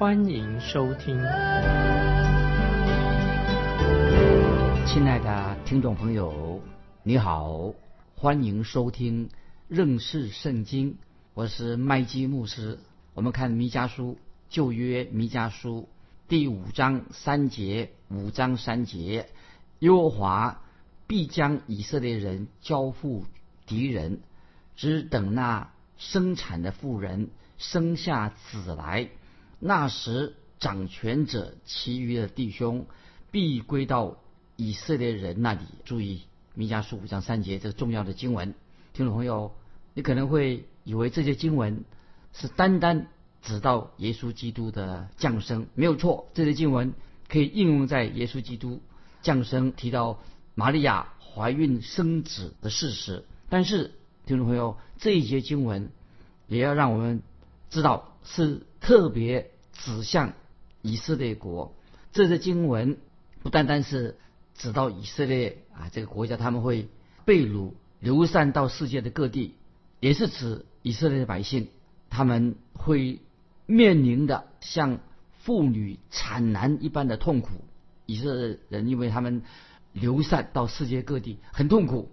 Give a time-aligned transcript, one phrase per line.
[0.00, 1.14] 欢迎收听。
[4.86, 6.62] 亲爱的听众朋友，
[7.02, 7.74] 你好，
[8.16, 9.28] 欢迎收听
[9.68, 10.96] 认识圣经。
[11.34, 12.78] 我是麦基牧师。
[13.12, 14.16] 我们看弥迦书
[14.48, 15.86] 旧约弥迦书
[16.28, 19.28] 第五章三节，五章三节，
[19.80, 20.62] 耶和华
[21.06, 23.26] 必将以色列人交付
[23.66, 24.20] 敌人，
[24.76, 29.10] 只等那生产的妇人生下子来，
[29.60, 32.86] 那时掌权者其余的弟兄
[33.30, 34.16] 必归到
[34.56, 35.60] 以色列人那里。
[35.84, 36.22] 注意
[36.54, 38.54] 弥迦书五章三节这个重要的经文，
[38.92, 39.52] 听众朋友，
[39.94, 40.64] 你可能会。
[40.82, 41.84] 以为这些经文
[42.32, 43.08] 是单单
[43.42, 46.26] 指到耶稣基督的降生，没有错。
[46.32, 46.94] 这些经文
[47.28, 48.80] 可以应用在耶稣基督
[49.20, 50.20] 降生，提到
[50.54, 53.26] 玛利亚怀孕生子的事实。
[53.50, 53.92] 但是，
[54.24, 55.90] 听众朋友，这一节经文
[56.48, 57.22] 也要让我们
[57.68, 59.49] 知道，是特别
[59.84, 60.32] 指向
[60.82, 61.74] 以色列国。
[62.12, 62.98] 这些经文
[63.42, 64.16] 不单单是
[64.54, 66.88] 指到以色列啊这个国家，他们会
[67.24, 69.54] 被掳流散到世界的各地，
[70.00, 70.66] 也是指。
[70.82, 71.68] 以色列的百姓，
[72.08, 73.20] 他们会
[73.66, 75.00] 面临的像
[75.40, 77.50] 妇女产难一般的痛苦。
[78.06, 79.42] 以色列人因为他们
[79.92, 82.10] 流散到世界各地，很痛苦。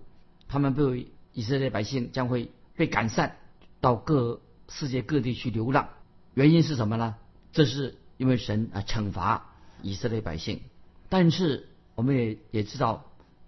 [0.50, 3.38] 他们被以色列百姓将会被赶散
[3.80, 5.88] 到各世界各地去流浪。
[6.34, 7.16] 原因是什么呢？
[7.58, 9.48] 这是因为神啊惩罚
[9.82, 10.62] 以色列百姓。
[11.10, 13.06] 但是我们也也知道，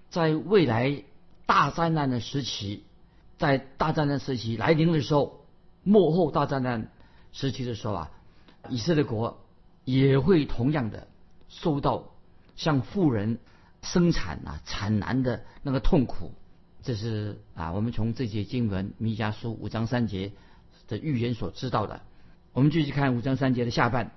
[0.10, 1.04] 在未来
[1.46, 2.84] 大灾难的时期。
[3.38, 5.46] 在大灾难时期来临的时候，
[5.84, 6.92] 幕后大灾难
[7.32, 8.12] 时期的时候啊，
[8.68, 9.46] 以色列国
[9.86, 11.08] 也会同样的
[11.48, 12.12] 受到
[12.56, 13.38] 像富人
[13.84, 16.34] 生产啊产难的那个痛苦。
[16.82, 20.32] 这是啊，我们从这节经文弥迦书五章三节
[20.88, 22.02] 的预言所知道的。
[22.52, 24.12] 我们继续看五章三节的下半，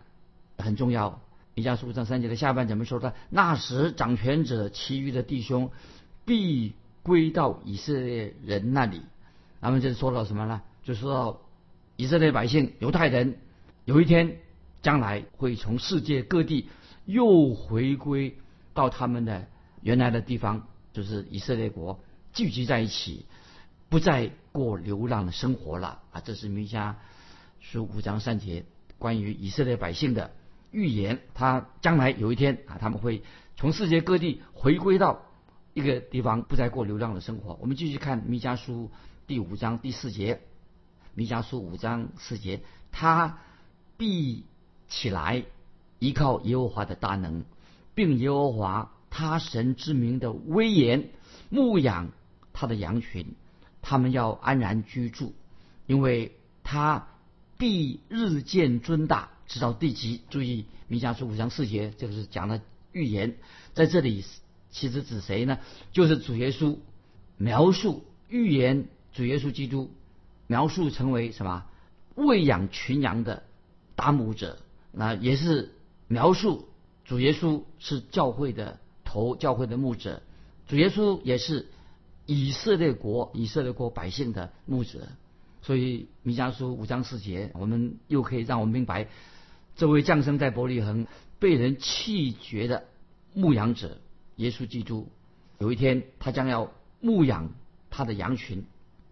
[0.57, 1.21] 很重要。
[1.55, 3.15] 弥迦书五章三节的下半怎么说的？
[3.29, 5.71] 那时掌权者其余的弟兄
[6.25, 6.73] 必
[7.03, 9.03] 归到以色列人那里。
[9.61, 10.63] 他们就说到什么呢？
[10.83, 11.41] 就说到
[11.97, 13.37] 以色列百姓、犹太人
[13.85, 14.39] 有一天
[14.81, 16.71] 将来会从世界各地
[17.05, 18.39] 又回归
[18.73, 19.47] 到他们的
[19.83, 22.01] 原来的地方，就是以色列国
[22.33, 23.27] 聚集在一起，
[23.91, 26.23] 不再过流浪的生活了啊！
[26.25, 26.95] 这是弥迦
[27.63, 28.65] 书五章三节
[28.99, 30.33] 关于以色列百姓的
[30.73, 31.21] 预言。
[31.33, 33.23] 他将来有一天啊，他们会
[33.57, 35.23] 从世界各地回归到
[35.73, 37.57] 一个地方，不再过流浪的生活。
[37.61, 38.91] 我们继续看弥迦书。
[39.29, 40.41] 第五章第四节，
[41.15, 43.39] 弥迦书五章四节，他
[43.97, 44.45] 必
[44.89, 45.45] 起来
[46.01, 47.45] 依靠耶和华的大能，
[47.95, 51.11] 并耶和华他神之名的威严，
[51.49, 52.11] 牧养
[52.53, 53.37] 他的羊群，
[53.81, 55.33] 他们要安然居住，
[55.87, 57.07] 因为他
[57.63, 60.21] 必日渐尊大，直到地极。
[60.31, 63.37] 注意，弥迦书五章四节，这个是讲的预言，
[63.73, 64.25] 在这里
[64.73, 65.61] 其实指谁呢？
[65.93, 66.79] 就是主耶稣
[67.37, 68.89] 描述预言。
[69.13, 69.93] 主耶稣基督
[70.49, 71.65] 描述成为什么？
[72.17, 73.45] 喂养群羊的
[73.95, 74.59] 打牧者，
[74.91, 75.73] 那也是
[76.09, 76.67] 描述
[77.05, 80.21] 主耶稣是教会的头，教会的牧者。
[80.67, 81.69] 主耶稣也是
[82.27, 85.07] 以色列国以色列国百姓的牧者。
[85.63, 89.09] 所以弥迦书五章四节，我们又可以让我们明白，
[89.77, 91.07] 这位降生在伯利恒、
[91.39, 92.85] 被人弃绝的
[93.33, 93.99] 牧羊者
[94.37, 95.09] 耶稣基督，
[95.59, 97.53] 有一天他将要牧养
[97.91, 98.65] 他的羊群。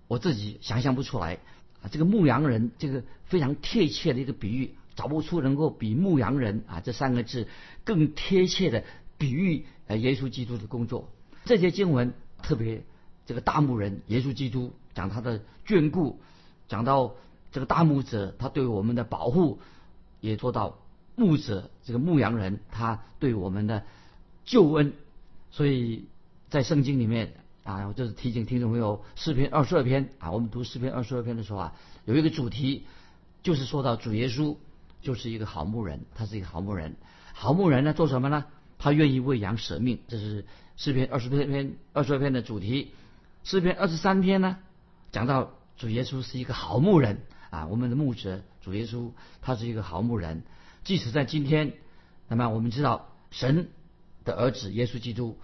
[0.09, 1.38] 我自己想象不出来
[1.82, 7.47] 啊，这个牧羊人这个非常贴切的一个比喻，找不出能够比牧羊人啊这三个字
[7.85, 8.82] 更贴切的
[9.19, 11.08] 比喻呃耶稣基督的工作。
[11.44, 12.12] 这些经文
[12.43, 12.82] 特别
[13.25, 16.20] 这个大牧人耶稣基督讲他的眷顾，
[16.70, 17.17] 讲到
[17.50, 19.58] 这个大牧者他对我们的保护，
[20.20, 20.78] 也做到
[21.17, 23.82] 牧者这个牧羊人他对我们的
[24.44, 24.94] 救恩。
[25.50, 26.06] 所以
[26.49, 27.34] 在圣经里面。
[27.62, 31.75] 啊，我就是提醒听众朋友，诗篇二十二篇啊，我们读诗篇二十二篇的时候啊，
[32.06, 32.87] 有一个主题，
[33.43, 34.56] 就是说到主耶稣
[35.02, 36.96] 就是一个好牧人，他是一个好牧人。
[37.34, 38.46] 好牧人呢，做什么呢？
[38.78, 40.46] 他愿意为羊舍命，这是
[40.78, 42.93] 诗篇二十二篇二十二篇的主题。
[43.44, 44.56] 诗篇二十三篇呢，
[45.12, 50.43] 讲到主耶稣是一个好牧人啊，我们的牧者主耶稣他是一个好牧人。
[50.85, 51.73] 即使在今天
[52.29, 53.71] 那么我们知道，神
[54.23, 55.38] 的儿子耶稣基督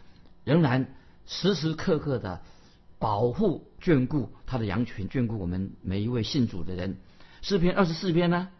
[0.44, 0.94] 仍然
[1.24, 2.42] 时时刻刻的
[2.98, 6.98] 保护、眷顾他的羊群，眷顾我们每一位信主的人。
[7.40, 8.50] 诗篇二十四篇呢，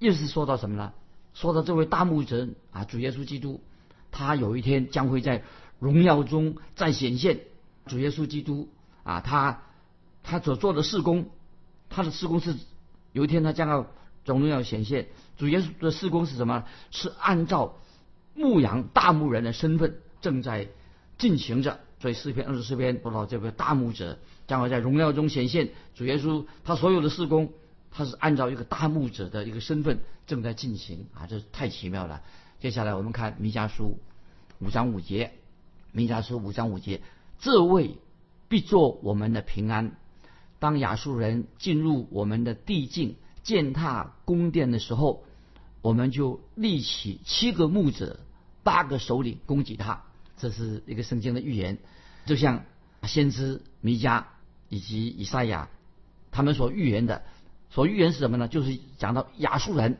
[0.00, 0.94] 又是说到什么呢？
[1.32, 3.62] 说到这位大牧者啊，主耶稣基督，
[4.10, 5.44] 他有一天将会在
[5.78, 7.38] 荣耀中再显现。
[7.86, 8.68] 主耶稣基督
[9.04, 9.62] 啊，他
[10.24, 11.30] 他所做的事工，
[11.88, 12.56] 他的事工是
[13.12, 13.86] 有一天他将要
[14.24, 15.06] 荣耀显现。
[15.36, 16.64] 主耶稣的事工是什么？
[16.90, 17.76] 是按照
[18.34, 20.68] 牧羊大牧人的身份正在
[21.18, 21.78] 进行着。
[22.00, 25.70] 所以四篇二十四篇不知道这位大牧者将会在荣耀中显现。
[25.94, 27.52] 主耶稣他所有的事工，
[27.90, 32.22] 他是按照一个大牧者的一个身份正在进行啊，这太奇妙了。
[32.60, 33.98] 接下来我们看弥迦书
[34.58, 35.32] 五章五节，
[35.92, 37.02] 弥迦书五章五节，
[37.38, 37.98] 这位
[38.48, 39.96] 必做我们的平安。
[40.64, 43.16] 当亚述人进入我们的地境。
[43.42, 45.22] 践踏宫殿的时候，
[45.82, 48.20] 我们就立起七个牧者、
[48.62, 50.04] 八个首领攻击他。
[50.38, 51.76] 这是一个圣经的预言，
[52.24, 52.64] 就像
[53.02, 54.24] 先知弥迦
[54.70, 55.68] 以及以赛亚
[56.30, 57.22] 他们所预言的。
[57.68, 58.48] 所预言是什么呢？
[58.48, 59.98] 就是讲到亚述人，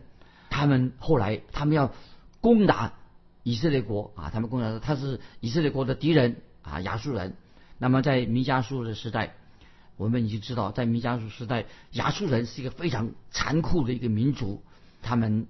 [0.48, 1.92] 他们后来他们要
[2.40, 2.94] 攻打
[3.42, 7.36] 以色列国啊，他们攻打他是以色列国的敌人啊，亚述人。
[7.76, 9.34] 那么在弥迦书的时代。
[9.96, 14.62] 我们已经知道，在弥迦书时代，亚述人是一个非常残酷的一个民族。
[15.02, 15.46] 他们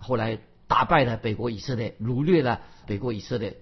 [0.00, 3.58] 后来打败了北国以色列，掳掠了北国以色列。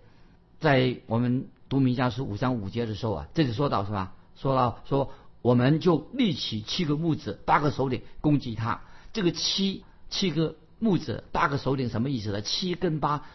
[0.58, 4.11] 在我们读弥迦书五章五节的时候啊，这里说到什么？
[4.34, 5.12] 说到说，
[5.43, 8.81] 我们就立起七个木子，八个首领攻击他。
[9.12, 12.40] 这个七七个木子，八个首领什么意思呢？
[12.40, 13.26] 七跟八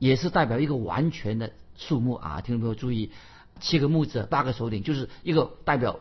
[0.00, 2.40] 也是代表一个完全的数目啊！
[2.40, 3.12] 听众朋友注意，
[3.60, 6.00] 七个木子，八个首领，就是一个代表。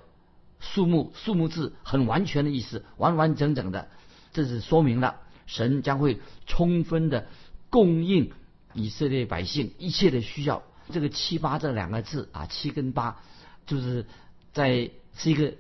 [0.60, 3.88] 数目数目字很完全的意思，完完整整的，
[4.34, 7.28] 这是说明了神将会充分的
[7.70, 8.32] 供应
[8.74, 10.64] 以色列百姓一切的需要。
[10.92, 13.22] 这个七八这两个字啊，七跟八，
[13.66, 14.06] 就是
[14.54, 15.54] 在是一个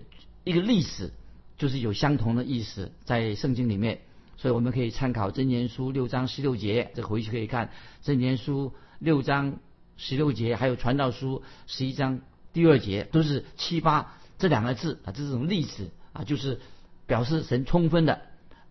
[0.44, 1.12] 一个历史，
[1.58, 4.02] 就是有相同的意思在圣经里面，
[4.38, 7.72] 所以我们可以参考箴言书六章十六节，这回去可以看
[8.04, 9.60] 箴言书六章
[9.98, 12.22] 十六节，还有传道书十一章
[12.52, 14.16] 第二节，都是七八。
[14.40, 16.62] 这两个字啊，这是种例子啊，就是
[17.06, 18.22] 表示神充分的、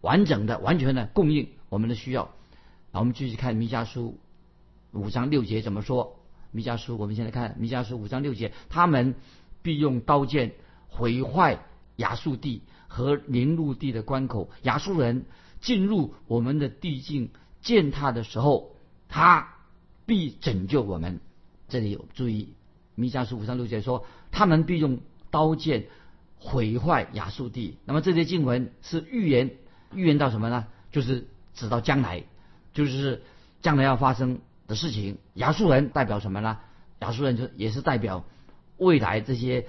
[0.00, 2.22] 完整的、完全的供应我们的需要。
[2.90, 4.18] 啊，我们继续看弥迦书
[4.92, 6.16] 五章六节怎么说？
[6.52, 9.14] 弥迦书，我们现在看弥迦书五章六节，他们
[9.60, 10.54] 必用刀剑
[10.88, 11.62] 毁坏
[11.96, 14.50] 亚述地和临陆地的关口。
[14.62, 15.26] 亚述人
[15.60, 17.30] 进入我们的地境
[17.60, 18.74] 践踏的时候，
[19.10, 19.52] 他
[20.06, 21.20] 必拯救我们。
[21.68, 22.54] 这里有注意，
[22.94, 24.98] 弥迦书五章六节说，他们必用。
[25.30, 25.86] 刀剑
[26.38, 29.50] 毁坏亚述地，那么这些经文是预言，
[29.92, 30.66] 预言到什么呢？
[30.92, 32.22] 就是指到将来，
[32.72, 33.22] 就是
[33.60, 35.18] 将来要发生的事情。
[35.34, 36.58] 亚述人代表什么呢？
[37.00, 38.24] 亚述人就也是代表
[38.76, 39.66] 未来这些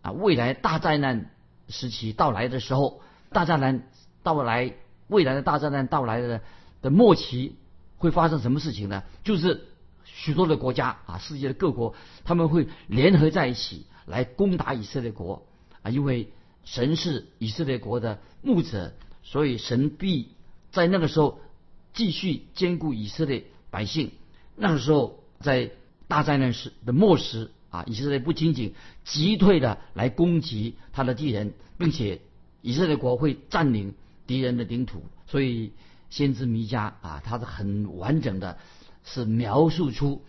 [0.00, 1.30] 啊，未来大灾难
[1.68, 3.88] 时期到来的时候，大灾难
[4.22, 4.72] 到来，
[5.08, 6.40] 未来的大灾难到来的
[6.80, 7.56] 的末期
[7.98, 9.02] 会发生什么事情呢？
[9.24, 9.66] 就是
[10.04, 11.94] 许多的国家啊，世界的各国
[12.24, 13.86] 他们会联合在一起。
[14.06, 15.46] 来攻打以色列国
[15.82, 15.90] 啊！
[15.90, 16.32] 因为
[16.64, 20.28] 神是以色列国的牧者，所以神必
[20.70, 21.40] 在那个时候
[21.92, 24.10] 继续兼顾以色列百姓。
[24.56, 25.70] 那个时候，在
[26.08, 32.20] 大灾难时的末时啊，以色列不仅仅击退的来攻击他的敌人，并且
[32.60, 33.94] 以色列国会占领
[34.26, 35.04] 敌人的领土。
[35.26, 35.72] 所以
[36.10, 38.58] 先知弥迦啊，他是很完整的，
[39.04, 40.22] 是描述出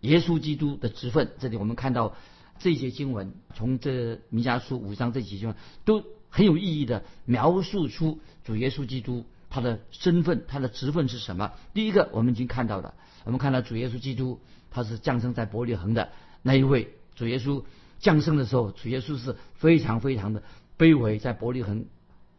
[0.00, 1.32] 耶稣基督的职分。
[1.38, 2.14] 这里我们看到。
[2.58, 11.52] 这些经文从这弥迦书五章这几经文都很有意义的描述出主耶稣基督他的身份他的职分是什么？
[11.72, 12.94] 第一个我们已经看到了，
[13.24, 16.10] 我们看到主耶稣基督他是降生在伯利恒的
[16.42, 16.92] 那一位。
[17.14, 17.64] 主耶稣
[17.98, 20.42] 降生的时候，主耶稣是非常非常的
[20.76, 21.86] 卑微，在伯利恒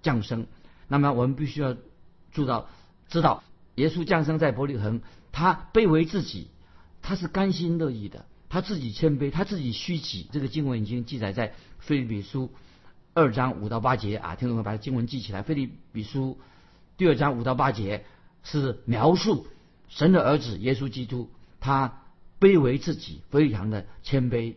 [0.04, 0.46] 降生。
[0.88, 1.76] 那么我们必须要
[2.32, 2.70] 做到
[3.10, 3.44] 知道，
[3.76, 6.50] 耶稣降生在伯利恒，他卑微自己，
[7.02, 8.26] 他是甘心乐意的。
[8.50, 10.28] 他自己谦卑，他自己虚己。
[10.32, 12.50] 这个经文已经记载在菲利比书
[13.14, 15.42] 二章五到八节啊，听众们把经文记起来。
[15.42, 16.38] 菲利比书
[16.96, 18.06] 第二章五到八节
[18.44, 19.48] 是描述
[19.90, 22.02] 神的儿子耶稣基督，他
[22.40, 24.56] 卑微自己，非常的谦卑。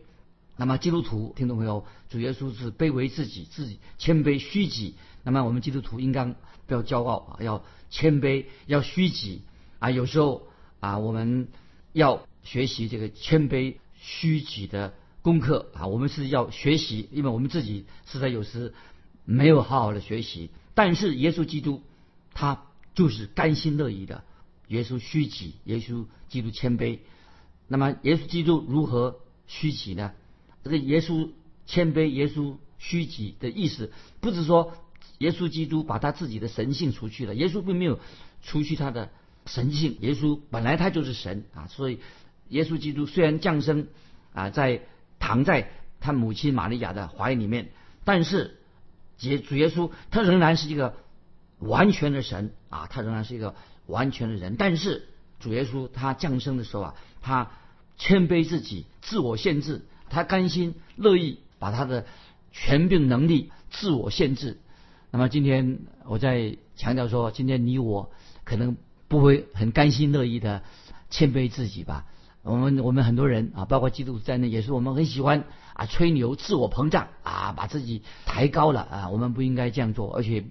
[0.55, 4.95] 那么基督徒听众朋友，主耶稣是卑微自己，自己谦卑虚己。
[5.23, 9.41] 那么我们基督徒应当不要骄傲啊，要谦卑，要虚己
[9.79, 9.91] 啊。
[9.91, 10.47] 有时候
[10.79, 11.49] 啊，我们
[11.91, 12.25] 要。
[12.43, 18.73] 学习这个谦卑虚己的功课啊，我们是要学习，因为我们自己实在有时
[19.25, 20.49] 没有好好的学习。
[20.73, 21.83] 但是耶稣基督
[22.33, 22.63] 他
[22.95, 24.23] 就是甘心乐意的，
[24.67, 26.99] 耶稣虚己，耶稣基督谦卑。
[27.67, 30.13] 那么耶稣基督如何虚己呢？
[30.63, 31.29] 这个耶稣
[31.65, 34.73] 谦卑、耶稣虚己的意思，不是说
[35.19, 37.99] 耶稣基督把他自己的神性除去了，耶稣并没有
[38.41, 39.11] 除去他的
[39.45, 41.99] 神性，耶稣本来他就是神啊，所以
[42.51, 43.87] 耶稣基督虽然降生
[44.33, 44.81] 啊，在
[45.19, 47.69] 躺在他母亲玛利亚的怀里面，
[48.05, 48.57] 但是
[49.19, 50.95] 耶主耶稣他仍然是一个
[51.59, 53.55] 完全的神啊，他仍然是一个
[53.87, 55.07] 完全的人，但是
[55.39, 57.51] 主耶稣他降生的时候啊，他
[57.97, 59.81] 谦卑自己，自我限制。
[60.09, 62.05] 他甘心乐意把他的
[62.51, 64.59] 权柄能力自我限制。
[65.09, 68.11] 那么今天我在强调说，今天你我
[68.43, 68.75] 可能
[69.07, 70.63] 不会很甘心乐意的
[71.09, 72.05] 谦卑自己吧。
[72.43, 75.43] 我们我们很多人啊，包括基督徒在内，也是我们很喜欢
[75.73, 79.09] 啊吹牛、自我膨胀啊，把自己抬高了啊。
[79.09, 80.45] 我们不应该这样做，而且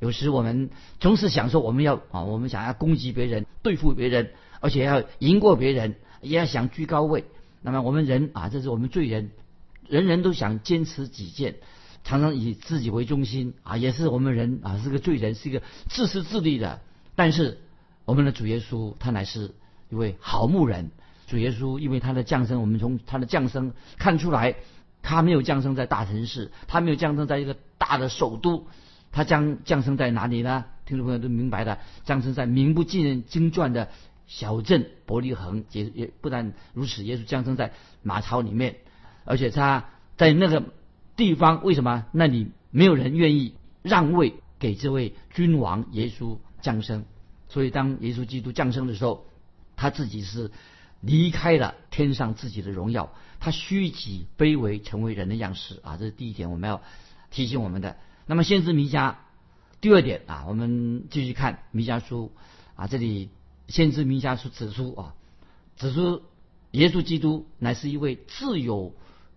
[0.00, 0.68] 有时我们
[0.98, 7.24] 总是想说我们要啊，我们想要攻击别人、对付别人，而且要赢过别人，也要想居高位。
[7.62, 9.30] 那么我们人啊，这是我们罪人，
[9.88, 11.56] 人人都想坚持己见，
[12.04, 16.80] 常常以自己为中心啊，也是我们人啊，是个罪人，是一个自私自利的。
[17.14, 17.58] 但是
[18.04, 19.54] 我们的主耶稣他乃是
[19.90, 20.90] 一位好牧人，
[21.30, 24.56] 主耶稣因为他的降生，我们从他的降生看出来，
[25.00, 28.66] 他没有降生在大城市，他没有降生在一个大的首都，
[29.12, 30.64] 他将降生在哪里呢？
[30.86, 33.88] 听众朋友都明白的，降生在名不见经传的。
[34.26, 37.72] 小镇伯利恒也也不但如此，耶稣降生在
[38.02, 38.76] 马槽里面，
[39.24, 40.64] 而且他在那个
[41.16, 47.04] 地方，为什么那里没有人愿意让位给这位君王耶稣降生？
[47.48, 49.26] 所以当耶稣基督降生的时候，
[49.74, 50.52] 他自己是
[51.00, 55.96] 离开了天上自己的荣耀，他虚己卑微，成为人的样式啊！
[55.96, 56.82] 这是第一点，我们要
[57.30, 57.96] 提醒我们的。
[58.26, 59.16] 那么先知弥迦，
[59.80, 62.32] 第二点啊，我们继续看弥迦书
[62.76, 63.30] 啊，这里。
[63.68, 65.14] 先知弥迦书指出啊，
[65.76, 66.22] 指出
[66.72, 68.92] 耶稣基督乃是一位自有、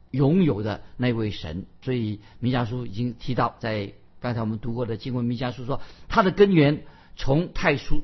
[0.10, 6.84] 拥有的那位神，所以弥迦书已经提到，在刚才我们读过的经文，弥迦书说他的根源
[7.16, 8.02] 从太初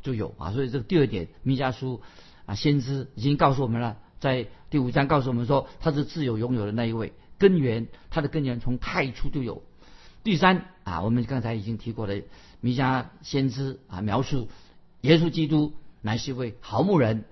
[0.00, 2.00] 就有啊，所以这个第二点，弥迦书
[2.46, 9.62] 啊，先知已经告诉我们了，在第五章告诉我们说他是自有、拥有的那一位根源，他的根源从太初就有。
[10.24, 12.22] 第三啊，我们刚才已经提过的
[12.60, 14.48] 弥迦先知啊，描述。
[15.02, 17.24] 耶稣基督乃是一位好牧人，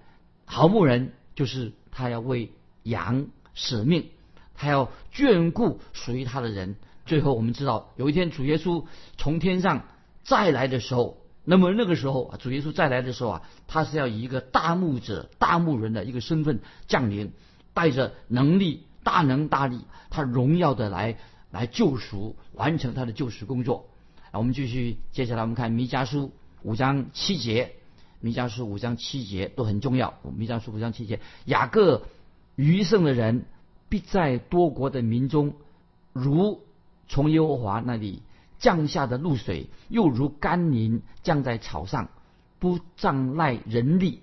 [0.45, 2.53] 好牧人就是他要为
[2.83, 4.11] 羊舍命，
[4.55, 6.77] 他要眷顾属于他的人。
[7.07, 8.85] 最后我们知道，有一天主耶稣
[9.17, 9.87] 从天上
[10.23, 17.33] 再来的时候，那么那个时候啊主耶稣再来的时候啊，他是要以一个大牧者、大牧人的一个身份降临，
[17.73, 21.19] 带着能力、大能大力，他荣耀的来
[21.51, 23.87] 来救赎，完成他的救赎工作。
[24.31, 26.33] 啊我们继续，接下来我们看弥迦书。
[26.63, 27.75] 五章七节，
[28.21, 30.15] 弥迦书五章七节都很重要。
[30.35, 32.05] 弥迦书五章七节，雅各
[32.57, 33.45] 余剩的人
[33.91, 35.57] 必在多国的民中，
[36.15, 36.63] 如
[37.07, 38.23] 从耶和华那里
[38.65, 42.09] 降下的露水，又如甘霖降在草上，
[42.59, 44.23] 不障碍人力，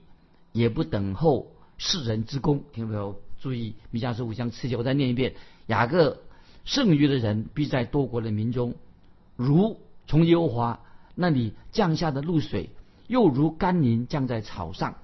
[0.51, 2.63] 也不等候世人之功。
[2.73, 3.21] 听到没有？
[3.39, 5.35] 注意，弥迦书五章七节，我再念一遍：
[5.67, 6.23] 雅各
[6.65, 8.73] 剩余的人必在多国的民中，
[9.35, 10.79] 如从耶和华。
[11.13, 12.71] 那里降下的露水，
[13.05, 14.95] 又如甘霖降在草上，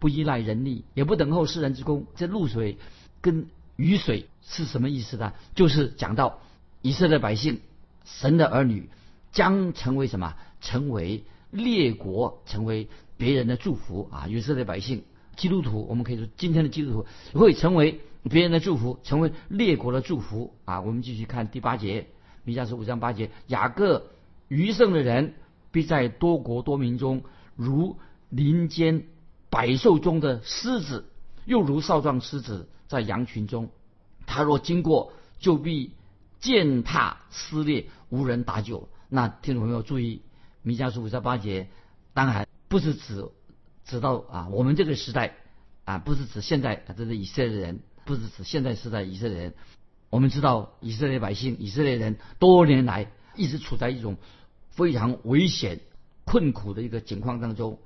[0.00, 2.06] 不依赖人力，也不等候世人之功。
[2.16, 2.76] 这露水
[3.20, 5.32] 跟雨水是什么意思呢？
[5.54, 6.40] 就是讲到
[6.82, 7.60] 以色列百姓，
[8.04, 8.88] 神的儿女
[9.32, 10.34] 将成为什么？
[10.60, 14.26] 成为列国，成为别人的祝福啊！
[14.28, 15.04] 以色列百姓，
[15.36, 17.06] 基督徒，我们可以说今天的基督徒
[17.38, 20.80] 会成为别人的祝福，成为列国的祝福啊！
[20.80, 22.06] 我们继续看第八节，
[22.44, 24.06] 弥迦书五章八节，雅各
[24.48, 25.34] 余剩的人。
[25.72, 27.22] 必在多国多民中，
[27.54, 27.96] 如
[28.28, 29.04] 林间
[29.50, 31.04] 百兽中的狮子，
[31.44, 33.68] 又如少壮狮子在羊群中。
[34.26, 35.92] 他若经过，就必
[36.40, 38.88] 践踏撕裂，无人搭救。
[39.08, 40.22] 那听众朋友注意，
[40.62, 41.68] 弥迦书五十八节，
[42.14, 43.28] 当然不是指
[43.84, 45.36] 指到啊我们这个时代
[45.84, 49.54] 啊，不是指现在这是以色列人，不是指现在时代以色列人。
[50.08, 54.16] 我们知道以色列百姓、以色列人多年来一直处在一种。
[54.70, 55.80] 非常危险、
[56.24, 57.80] 困苦的一个情况当中，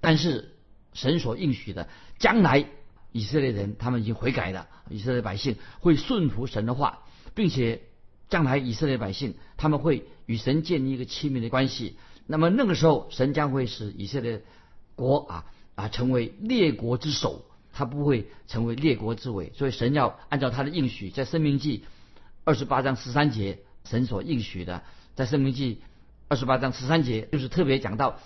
[0.00, 0.56] 但是
[0.94, 2.66] 神所应许的，将来
[3.12, 7.00] 以色列人他们已经悔改了，以色列百姓会顺服神的话，
[7.34, 7.82] 并且
[8.32, 11.98] 将来以色列百姓他们会与神建立一个亲密的关系。
[12.26, 14.42] 那么那个时候，神将会使以色列
[14.94, 19.52] 国啊啊成为列国之首，他不会成为列国之尾。
[19.54, 21.84] 所以神要按照他的应许，在生命记
[22.44, 24.82] 二十八章十三节，神所应许的，
[25.14, 25.82] 在生命记。
[26.28, 28.18] 二十八章十三节就是特别讲到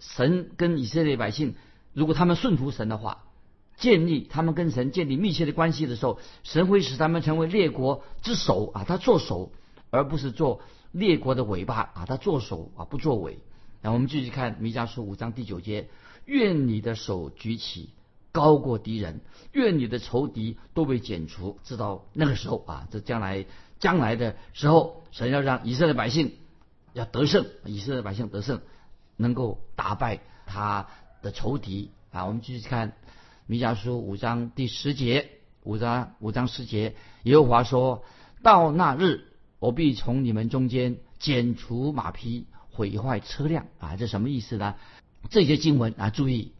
[0.00, 1.54] 神跟以色列百姓，
[1.92, 3.22] 如果他们顺服神的话，
[3.82, 9.50] 建立他们跟神建立密切的关系的时候，神会使他们成为列国之首啊，他做首，
[9.90, 10.60] 而不是做
[10.92, 13.40] 列国的尾巴啊，他做首啊，不作尾。
[13.80, 15.88] 那我们继续看弥迦书五章第九节：
[16.26, 17.90] 愿你的手举起，
[18.30, 19.16] 高过敌人；
[19.50, 21.58] 愿你的仇敌都被剪除。
[21.64, 23.44] 知道那个时候啊，这将来
[23.80, 26.36] 将来的时候，神要让以色列百姓
[26.92, 28.60] 要得胜，以色列百姓得胜，
[29.16, 30.86] 能够打败他
[31.20, 32.26] 的仇敌啊。
[32.26, 32.92] 我们继续看。
[33.52, 35.28] 弥迦书五章第十节，
[35.62, 36.94] 五章五章十节，
[37.24, 38.02] 耶和华说
[38.42, 39.26] ：“到那日，
[39.58, 44.76] 我必从你们中间剪除马匹，毁坏车辆。”啊，这什么意思呢？
[45.28, 46.54] 这些经文啊，注意，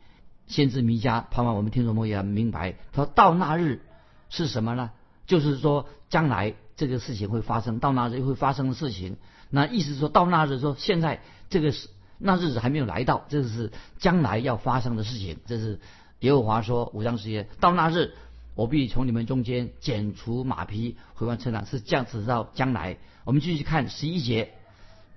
[0.46, 3.80] 先知弥迦，盼望我们听众朋友要明白，他说到那日
[4.28, 4.90] 是什么呢？
[5.26, 9.16] 就是说将来这个事情会发生，到那日会发生的事情。
[9.48, 15.80] 那意思说到那日，说现在这个是那日子还没有来到，这是将来要发生的事情，这是。
[16.22, 18.14] 耶和华说：“五章十节，到那日，
[18.54, 22.96] 我必从你们中间剪除马匹，回完车辆，是这样子到将来。
[23.24, 24.52] 我们继续看十一节，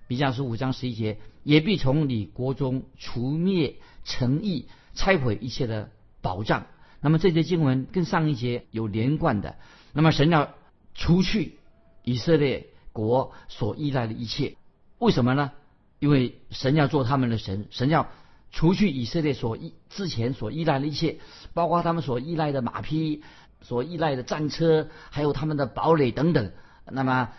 [0.08, 6.66] 比较书五章十一节，也必从你国中除灭诚意，拆毁一切的保障。
[7.02, 9.58] 那么这些经文跟上一节有连贯的。
[9.94, 10.56] 那么神要
[10.96, 11.60] 除去
[12.04, 14.56] 以色列国所依赖的一切，
[14.98, 15.52] 为什么呢？
[16.00, 18.10] 因为神要做他们的神，神要。”
[18.56, 21.20] 除去以色列所依之前所依赖的一切，
[21.54, 23.22] 包括他们所依赖的马匹、
[23.62, 26.54] 所依赖的战车，还有他们的堡垒等等。
[26.90, 27.34] 那么，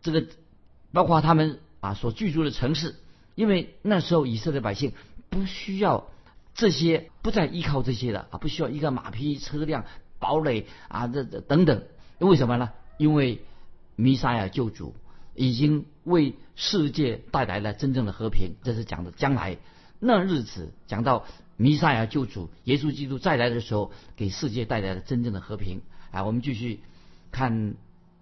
[0.00, 0.24] 这个
[0.92, 2.94] 包括他们啊所居住的城市，
[3.34, 4.92] 因为那时候以色列百姓
[5.28, 6.06] 不需要
[6.54, 9.84] 这些，不再依靠这些的啊，不需要一个马匹、车辆、
[10.20, 11.82] 堡垒啊，这这等等。
[12.20, 12.70] 为什么呢？
[12.96, 13.40] 因为
[13.96, 14.94] 弥撒亚救主
[15.34, 19.58] 已经为世界带来了真正的和平，这是讲的将来。
[20.02, 21.26] 那日子讲到
[21.58, 25.82] 弥赛亚救主耶稣基督再来的时候，给世界带来了真正的和平。
[26.10, 26.80] 啊，我们继续
[27.30, 27.74] 看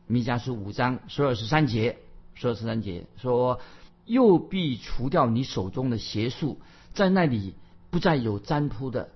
[0.08, 1.98] 弥迦书五章十二十三节，
[2.34, 3.60] 十二十三节说
[4.04, 6.58] ：“又必除掉你手中的邪术，
[6.94, 7.54] 在那里
[7.90, 9.10] 不再有占卜的。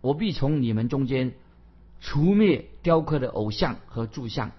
[0.00, 1.34] 我必从你们中间
[2.00, 4.50] 除灭雕刻的偶像和柱像，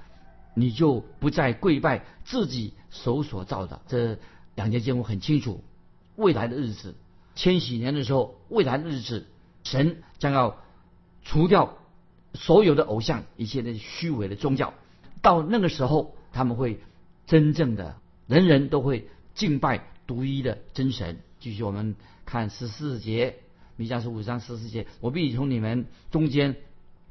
[0.53, 4.17] 你就不再跪拜自己手所造的。”这
[4.55, 5.61] 两节经文很清楚，
[6.15, 6.95] 未来的日子。
[7.39, 9.25] 千禧年的时候，未来的日子，
[9.63, 10.57] 神将要
[11.23, 11.77] 除掉
[12.33, 14.73] 所有的偶像，一切的虚伪的宗教。
[15.21, 16.81] 到那个时候，他们会
[17.27, 17.95] 真正的
[18.27, 21.21] 人人都会敬拜独一的真神。
[21.39, 23.37] 继续我们看十四节，
[23.77, 26.57] 弥迦书五章十四节：我必从你们中间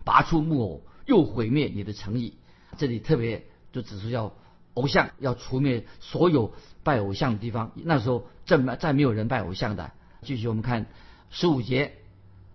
[0.05, 2.35] 拔出木偶，又毁灭你的诚意。
[2.77, 4.35] 这里特别就指出要
[4.75, 7.73] 偶像要除灭所有拜偶像的地方。
[7.77, 9.93] 那时候再再没有人拜偶像的。
[10.23, 10.87] 继续，我们看
[11.31, 11.93] 十五节，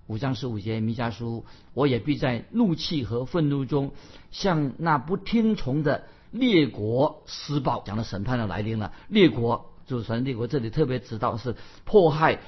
[0.07, 3.91] 五章十五节，弥迦书，我也必在怒气和愤怒中，
[4.31, 7.81] 向那不听从的列国施暴。
[7.85, 12.39] 讲了审判的来临了，列国就是神列国，这里特别指到是迫害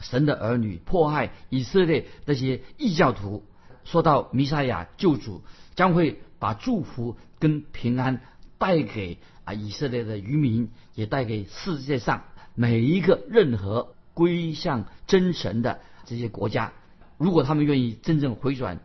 [0.00, 3.44] 神的儿女，迫害以色列那些异教徒。
[3.84, 5.42] 说到弥赛亚救主
[5.74, 8.20] 将会把祝福跟平安
[8.58, 13.94] 带给啊以色列的渔民，也带给世界上每一个任何。
[14.18, 16.72] 归向真神的这些国家，
[17.18, 18.80] 如果他们愿意真正回转，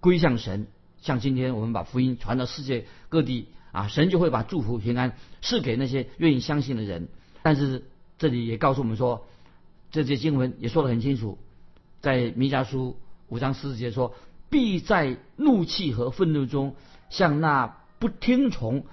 [0.00, 0.66] 归向神，
[1.02, 7.08] 像今天我们把福音传到世界各地啊，神就会把祝福平安赐给那些愿意相信的人。
[7.42, 7.84] 但是
[8.16, 9.26] 这里也告诉我们说，
[9.90, 11.36] 这些经文也说得很清楚，
[12.00, 12.96] 在弥迦书
[13.28, 14.14] 五章十四节说，
[14.48, 16.76] 必在怒气和愤怒中
[17.10, 18.86] 向那不听从。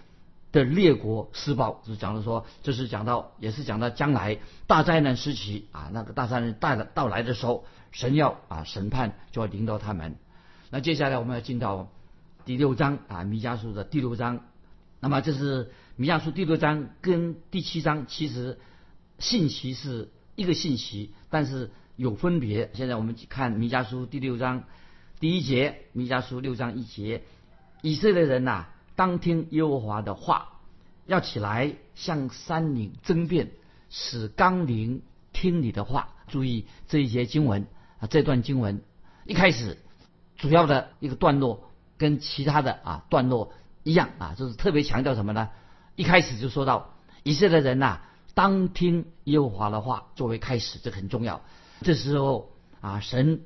[0.55, 10.15] 的列国施暴，就是讲的说，这是讲到，也是讲到将来大灾难时期啊，那个大灾难带了到来的时候，神要啊审判就要临到他们。
[10.69, 11.89] 那接下来我们要进到
[12.45, 14.45] 第六章啊，弥迦书的第六章。
[15.01, 18.57] 那么这是弥迦书第六章跟第七章其实
[19.19, 22.71] 信息是一个信息，但是有分别。
[22.73, 24.63] 现在我们看弥迦书第六章
[25.19, 27.23] 第一节，弥迦书六章一节，
[27.81, 28.67] 以色列人呐。
[28.95, 30.60] 当听耶和华的话，
[31.05, 33.51] 要起来向山岭争辩，
[33.89, 35.01] 使纲领
[35.34, 36.10] 听你的话。
[36.27, 37.67] 注意这一节经文
[37.99, 38.81] 啊，这段经文
[39.25, 39.77] 一开始
[40.38, 43.53] 主要的一个段落跟其他的啊段落
[43.84, 45.49] 一样啊，就是特别强调什么呢？
[45.95, 48.01] 一开始就说到以色列人呐，
[48.34, 51.41] 当听耶和华的话作为开始，这很重要。
[51.81, 52.49] 这时候
[52.81, 53.41] 啊，神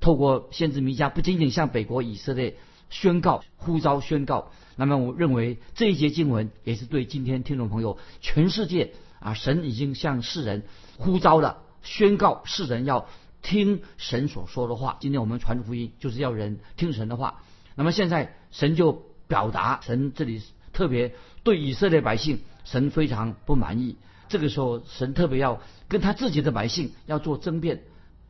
[0.00, 2.56] 透过先知弥迦，不仅仅向北国以色列
[2.90, 4.50] 宣告、呼召、宣告。
[4.76, 10.64] 那么我认为这一节经文也是对今天听众朋友全世界啊，神已经向世人
[10.98, 13.08] 呼召了、宣告世人要
[13.42, 14.98] 听神所说的话。
[15.00, 17.42] 今天我们传福音就是要人听神的话。
[17.74, 23.96] 那么现在神就表达，神这里特别对以色列百姓，神非常不满意。
[24.28, 27.82] 这个时候，神特别要跟他自己的百姓要做争辩。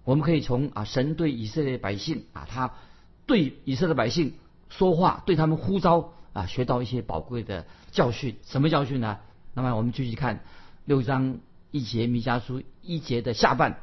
[0.04, 2.74] 我们可以从啊，神对以色列百姓啊，他
[3.26, 4.34] 对以色列百姓
[4.76, 8.36] 说话，对他们呼召啊，学到一些宝贵的教训。
[8.44, 9.18] 什么教训呢？
[9.54, 10.44] 那么我们继续看
[10.84, 11.38] 六章
[11.70, 13.80] 一节弥迦书一节的下半，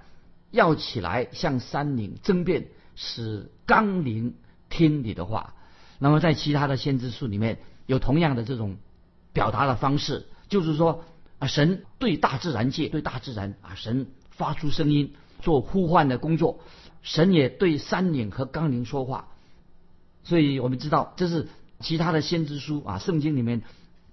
[0.51, 4.35] 要起来向山岭争辩，使纲领
[4.69, 5.55] 听你的话。
[5.99, 8.77] 那么在其他的先知书里面有同样的这种
[9.31, 11.03] 表达的方式，就是说
[11.39, 15.13] 啊，神对大自然界，对大自然啊，神发出声音。
[15.41, 16.61] 做呼唤的工作，
[17.01, 19.27] 神也对山岭和冈岭说话，
[20.23, 21.47] 所以我们知道这是
[21.79, 23.61] 其他的先知书啊，圣经里面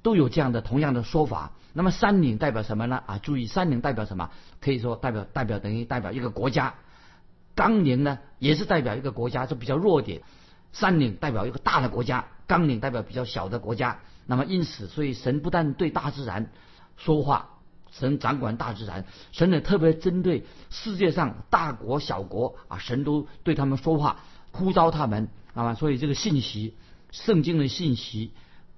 [0.03, 1.53] 都有这样的同样的说法。
[1.73, 3.03] 那么山岭代表什么呢？
[3.07, 4.31] 啊，注意山岭代表什么？
[4.61, 6.75] 可以说代表代表等于代表一个国家，
[7.55, 10.23] 纲领呢也是代表一个国家，就比较弱点。
[10.73, 14.01] 山岭代表一个大的国家，纲领代表比较小的国家。
[14.27, 16.51] 那么因此，所以神不但对大自然
[16.97, 17.51] 说话。
[17.93, 24.21] 神掌管大自然，神也特别针对世界上大国小国啊，神都对他们说话，
[24.53, 26.75] 呼召他们啊，所以这个信息，
[27.11, 28.33] 圣经的信息，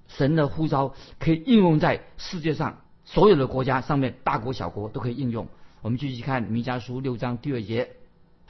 [0.09, 5.49] 神的呼召可以应用在世界上所有的国家上面，大国小国都可以应用。
[5.83, 7.91] 我们继续看弥迦书六章第二节，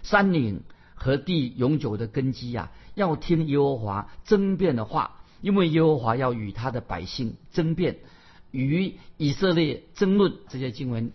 [0.02, 0.62] 山岭
[0.94, 7.98] 和地永久的根基呀，要听耶和华争辩的话，因为耶和华要与他的百姓争辩。
[8.50, 11.10] 与以色列争论这些经文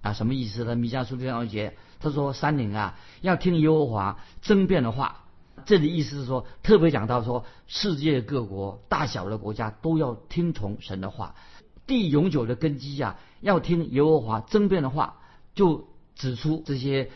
[0.00, 0.74] 啊，什么意思呢？
[0.74, 5.19] 弥迦书第二节，他说：“山岭啊，要听耶和华争辩的话。”
[5.64, 11.34] 这里意思是说，特别讲到说，世界各国大小的国家都要听从神的话。
[11.86, 15.16] 地永久的根基呀，要听耶和华争辩的话，
[15.54, 17.10] 就指出这些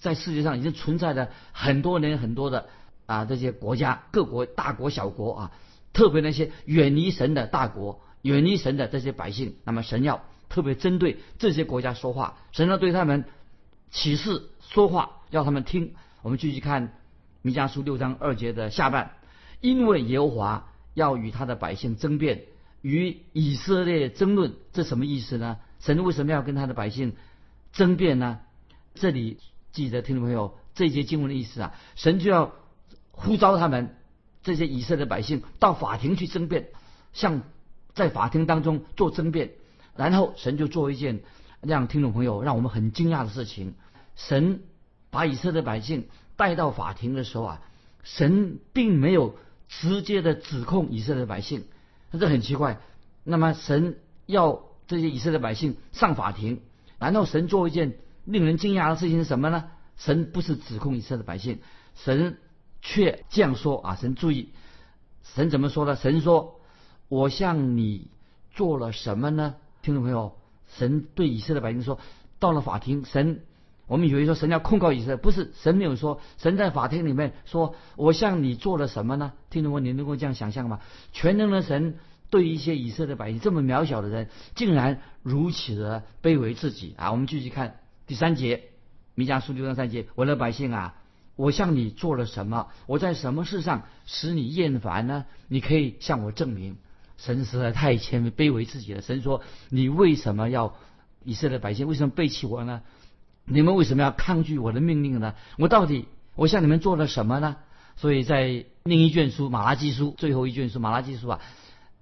[0.00, 2.68] 在世界上已经存在的很多年很多的
[3.06, 5.52] 啊这些国家，各国大国小国啊，
[5.92, 8.00] 特别那些远离神的大国。
[8.22, 13.24] 远离神的这些百姓，那么神要特别针对这些国家说话，神要对他们
[13.92, 15.94] 启示说话，要他们听。
[16.22, 16.92] 我们继续看
[17.42, 19.12] 弥迦书六章二节的下半，
[19.60, 22.44] 因为耶和华要与他的百姓争辩，
[22.82, 25.58] 与以色列争论，这什么意思呢？
[25.80, 27.14] 神为什么要跟他的百姓
[27.72, 28.40] 争辩呢？
[28.94, 29.38] 这里
[29.72, 32.52] 记得听众朋友，这一节经文的意思啊，神就要
[33.10, 33.96] 呼召他们
[34.42, 36.68] 这些以色列百姓到法庭去争辩，
[37.12, 37.42] 向。
[37.94, 39.54] 在法庭当中做争辩，
[39.96, 41.22] 然后神就做一件
[41.62, 43.74] 让听众朋友让我们很惊讶的事情。
[44.14, 44.62] 神
[45.10, 46.06] 把以色列百姓
[46.38, 47.62] 带到法庭的时候啊，
[48.02, 49.36] 神并没有
[49.68, 51.64] 直接的指控以色列百姓，
[52.12, 52.80] 这很奇怪。
[53.24, 56.62] 那么神要这些以色列百姓上法庭，
[56.98, 59.64] 然后神做一件令人惊讶的事情是什么呢？
[59.98, 61.58] 神不是指控以色列百姓，
[61.94, 62.38] 神
[62.80, 63.96] 却这样说啊！
[63.96, 64.50] 神注意，
[65.22, 65.94] 神怎么说呢？
[65.94, 66.54] 神说。
[67.10, 68.10] 我向你
[68.50, 69.54] 做了什么呢？
[69.80, 70.36] 听众朋友，
[70.76, 71.98] 神对以色列百姓说
[72.38, 73.46] ：“到了法庭，神，
[73.88, 79.32] 我们以为说神要控告以色列，不是神没有说，神在法庭里面说：我向你做了什么呢？
[79.50, 80.80] 听众朋友，你能够这样想象吗？
[81.12, 81.96] 全能的神
[82.30, 87.10] 对一些以色列百姓这么渺小的人，竟然如此的卑微自己啊！
[87.10, 88.64] 我们继续看第三节，
[89.14, 90.94] 弥迦书六章三节：我的百姓啊，
[91.34, 92.68] 我向你做了什么？
[92.86, 95.24] 我在什么事上使你厌烦呢？
[95.48, 96.76] 你可以向我证明。
[97.16, 99.02] 神实在太谦卑、卑微自己了。
[99.02, 100.76] 神说：“你为什么要
[101.24, 102.82] 以色列百姓为什么背弃我呢？
[103.48, 105.34] 你们为什么要抗拒我的命令呢？
[105.58, 107.56] 我到底我向你们做了什么呢？”
[107.96, 111.40] 所以在另一卷书《马拉基书》最后一卷书《马拉基书》啊，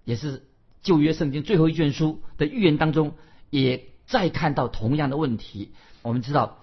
[0.05, 0.45] 也是
[0.83, 3.15] 旧约圣经最后一卷书的预言当中，
[3.51, 5.73] 也再看到同样的问题。
[6.03, 6.59] 我们知道，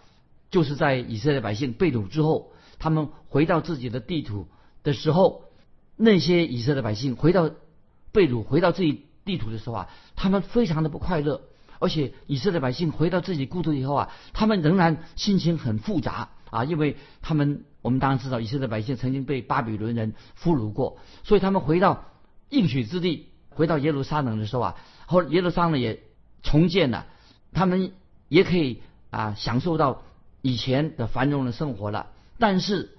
[0.51, 4.47] 就是在以色列百姓被掳之后，他们回到自己的地图
[4.83, 5.45] 的时候，
[5.95, 7.49] 那些以色列百姓回到。
[8.15, 11.41] 被掳回到自己地图的时候啊，他们非常的不快乐，
[11.83, 22.05] 而且以色列百姓回到自己故土以后啊，他们仍然心情很复杂啊，因为他们我们当然知道以色列百姓曾经被巴比伦人俘虏过，所以他们回到
[22.49, 24.75] 应许之地，回到耶路撒冷的时候啊，
[25.07, 26.01] 后耶路撒冷也
[26.41, 27.05] 重建了，
[27.51, 27.91] 他们
[28.29, 30.03] 也可以啊享受到
[30.41, 32.07] 以前的繁荣的生活了。
[32.39, 32.97] 但是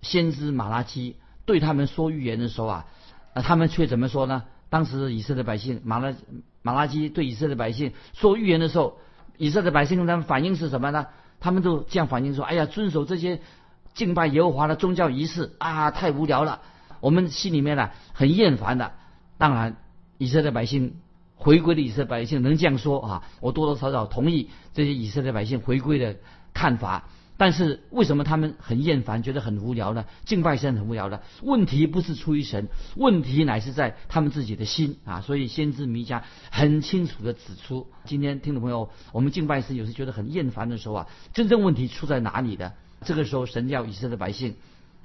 [0.00, 2.86] 先知马拉基对他们说预言的时候啊，
[3.34, 4.44] 他们却怎么说呢？
[4.70, 6.14] 当时以色列百姓马拉
[6.62, 8.98] 马拉基对以色列百姓说预言的时候，
[9.36, 11.06] 以色列百姓跟他们反应是什么呢？
[11.40, 13.40] 他们都这样反应说：“哎呀，遵守这些
[13.94, 16.60] 敬拜耶和华的宗教仪式啊，太无聊了，
[17.00, 18.92] 我们心里面呢很厌烦的。”
[19.38, 19.76] 当然，
[20.18, 20.94] 以色列百姓
[21.34, 26.16] 回归的以色列百姓能这样说啊，我多多少少同意这些以色列百姓回归的
[26.54, 27.08] 看法。
[27.42, 30.04] 但是为什么他们很厌烦，觉得很无聊呢？
[30.24, 31.22] 敬拜神很无聊的。
[31.42, 35.22] 问题不是出于神，问题乃是在他们自己的心啊。
[35.22, 42.74] 所以先知弥迦很清楚的指出，今天听众朋友，我们敬拜神有时觉得很厌烦的时候啊，真正问题出在哪里的？
[43.04, 44.54] 这个时候，神要以色列百姓，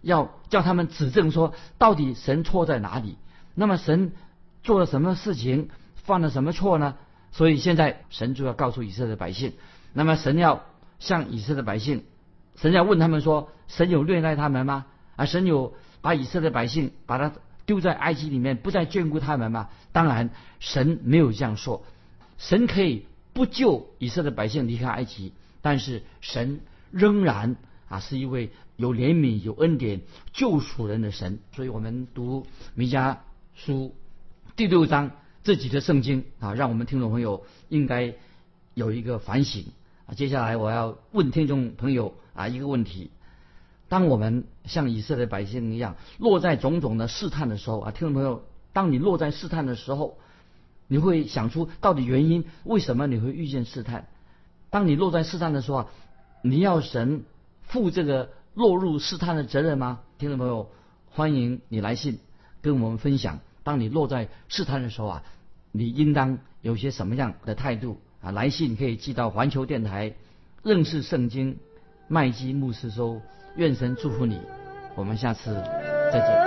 [0.04, 3.18] 要叫他们指证说，到底神错在哪里？
[3.56, 4.12] 那么神
[4.62, 5.70] 做了什么事情，
[6.04, 6.98] 犯了什么错呢？
[7.32, 9.54] 所以现在神就要告诉以色列百姓，
[9.92, 10.66] 那么神要
[11.00, 12.04] 向以色列百姓。
[12.58, 14.88] 神要问他们说：“神有虐待他们吗？
[15.16, 17.34] 啊，神有把以色列百姓把他
[17.66, 19.70] 丢在埃及里面，不再眷顾他们吗？
[19.92, 21.86] 当然，神没有这样说。
[22.40, 27.56] 神可以不救以色列百姓离开埃及，但是神仍然
[27.90, 30.02] 啊是一位有怜悯、有恩典、
[30.34, 31.40] 救赎人的神。
[31.56, 33.18] 所以我们读弥迦
[33.54, 33.96] 书
[34.56, 35.12] 第六章
[35.44, 38.16] 这几节圣经啊，让我们听众朋友应该
[38.74, 39.66] 有一个反省。”
[40.08, 43.12] 啊，接下来我要问听众朋友啊一个问题：
[43.90, 50.18] 当我们像以色列百姓一样落在种种的试探的时候啊，听众朋友，当你落在试探的时候，
[50.88, 54.08] 你会想出到底原因，为什么你会遇见试探？
[54.70, 55.88] 当你落在试探的时候啊，
[56.42, 57.26] 你要神
[57.64, 60.00] 负这个落入试探的责任吗？
[60.18, 60.70] 听众朋友，
[61.12, 62.20] 欢迎你来信
[62.62, 65.24] 跟我们分享，当你落在试探的时候啊，
[65.74, 68.00] 你应当有些什么样的态度？
[68.22, 70.14] 啊，来信可以寄到环球电台，
[70.64, 71.58] 认识圣经，
[72.08, 73.22] 麦基牧师收。
[73.56, 74.40] 愿神祝福你，
[74.96, 75.54] 我们下次
[76.12, 76.47] 再见。